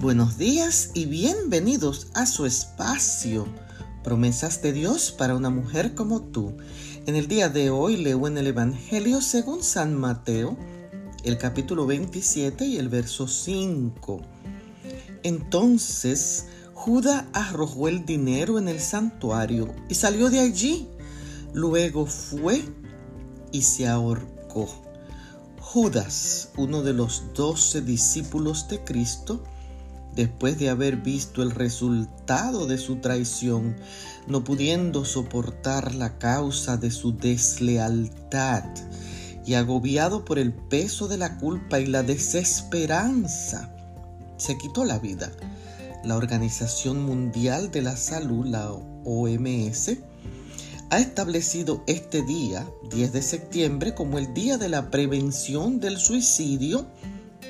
[0.00, 3.46] Buenos días y bienvenidos a su espacio.
[4.04, 6.54] Promesas de Dios para una mujer como tú.
[7.06, 10.58] En el día de hoy leo en el Evangelio según San Mateo,
[11.24, 14.20] el capítulo 27 y el verso 5.
[15.22, 20.88] Entonces Judá arrojó el dinero en el santuario y salió de allí.
[21.54, 22.62] Luego fue
[23.50, 24.68] y se ahorcó.
[25.58, 29.42] Judas, uno de los doce discípulos de Cristo,
[30.16, 33.76] después de haber visto el resultado de su traición,
[34.26, 38.64] no pudiendo soportar la causa de su deslealtad
[39.44, 43.72] y agobiado por el peso de la culpa y la desesperanza,
[44.38, 45.30] se quitó la vida.
[46.02, 49.98] La Organización Mundial de la Salud, la OMS,
[50.90, 56.86] ha establecido este día, 10 de septiembre, como el Día de la Prevención del Suicidio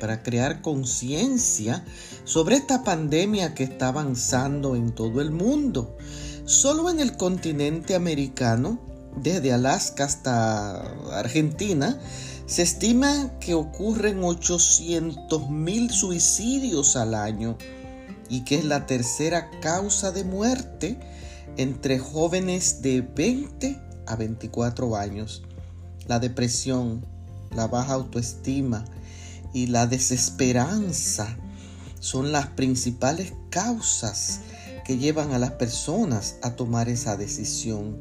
[0.00, 1.84] para crear conciencia
[2.24, 5.96] sobre esta pandemia que está avanzando en todo el mundo.
[6.44, 8.80] Solo en el continente americano,
[9.16, 10.80] desde Alaska hasta
[11.18, 11.98] Argentina,
[12.46, 17.58] se estima que ocurren 800 mil suicidios al año
[18.30, 20.98] y que es la tercera causa de muerte
[21.58, 25.42] entre jóvenes de 20 a 24 años.
[26.06, 27.04] La depresión,
[27.54, 28.84] la baja autoestima
[29.52, 31.36] y la desesperanza
[32.00, 34.40] son las principales causas
[34.84, 37.96] que llevan a las personas a tomar esa decisión.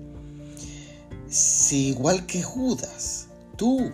[1.30, 3.92] Si igual que Judas, tú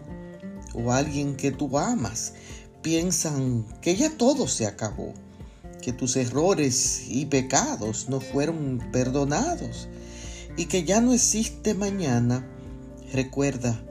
[0.74, 2.34] o alguien que tú amas
[2.82, 5.14] piensan que ya todo se acabó,
[5.82, 9.88] que tus errores y pecados no fueron perdonados
[10.56, 12.48] y que ya no existe mañana,
[13.12, 13.84] recuerda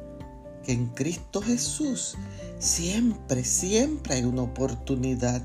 [0.65, 2.17] que en Cristo Jesús
[2.59, 5.43] siempre, siempre hay una oportunidad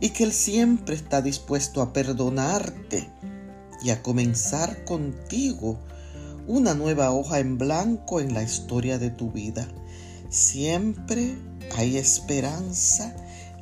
[0.00, 3.08] y que Él siempre está dispuesto a perdonarte
[3.82, 5.78] y a comenzar contigo
[6.46, 9.68] una nueva hoja en blanco en la historia de tu vida.
[10.28, 11.36] Siempre
[11.76, 13.14] hay esperanza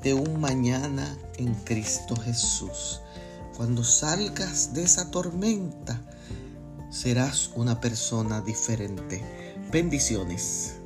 [0.02, 3.00] de un mañana en Cristo Jesús.
[3.56, 6.00] Cuando salgas de esa tormenta,
[6.90, 9.22] serás una persona diferente.
[9.72, 10.77] Bendiciones.